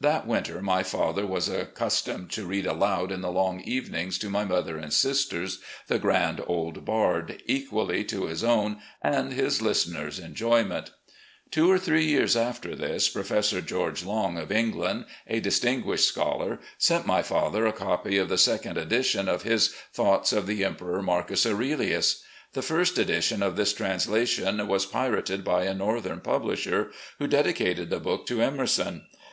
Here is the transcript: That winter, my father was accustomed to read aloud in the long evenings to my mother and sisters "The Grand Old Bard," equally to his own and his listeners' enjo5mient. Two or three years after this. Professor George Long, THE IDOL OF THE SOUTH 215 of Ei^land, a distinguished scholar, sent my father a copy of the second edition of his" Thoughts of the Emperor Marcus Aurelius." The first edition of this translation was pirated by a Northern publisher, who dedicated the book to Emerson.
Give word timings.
That 0.00 0.26
winter, 0.26 0.60
my 0.60 0.82
father 0.82 1.24
was 1.24 1.48
accustomed 1.48 2.32
to 2.32 2.44
read 2.46 2.66
aloud 2.66 3.12
in 3.12 3.20
the 3.20 3.30
long 3.30 3.60
evenings 3.60 4.18
to 4.18 4.28
my 4.28 4.44
mother 4.44 4.76
and 4.76 4.92
sisters 4.92 5.60
"The 5.86 6.00
Grand 6.00 6.42
Old 6.48 6.84
Bard," 6.84 7.40
equally 7.46 8.02
to 8.06 8.26
his 8.26 8.42
own 8.42 8.78
and 9.00 9.32
his 9.32 9.62
listeners' 9.62 10.18
enjo5mient. 10.18 10.90
Two 11.52 11.70
or 11.70 11.78
three 11.78 12.06
years 12.06 12.34
after 12.34 12.74
this. 12.74 13.08
Professor 13.08 13.60
George 13.60 14.04
Long, 14.04 14.34
THE 14.34 14.40
IDOL 14.40 14.42
OF 14.42 14.48
THE 14.48 14.54
SOUTH 14.56 14.72
215 14.82 14.82
of 14.82 15.06
Ei^land, 15.06 15.06
a 15.28 15.40
distinguished 15.44 16.08
scholar, 16.08 16.58
sent 16.76 17.06
my 17.06 17.22
father 17.22 17.66
a 17.66 17.72
copy 17.72 18.18
of 18.18 18.28
the 18.28 18.38
second 18.38 18.76
edition 18.76 19.28
of 19.28 19.42
his" 19.44 19.68
Thoughts 19.94 20.32
of 20.32 20.48
the 20.48 20.64
Emperor 20.64 21.00
Marcus 21.02 21.46
Aurelius." 21.46 22.20
The 22.52 22.62
first 22.62 22.98
edition 22.98 23.44
of 23.44 23.54
this 23.54 23.72
translation 23.72 24.66
was 24.66 24.86
pirated 24.86 25.44
by 25.44 25.66
a 25.66 25.72
Northern 25.72 26.18
publisher, 26.20 26.90
who 27.20 27.28
dedicated 27.28 27.90
the 27.90 28.00
book 28.00 28.26
to 28.26 28.42
Emerson. 28.42 29.02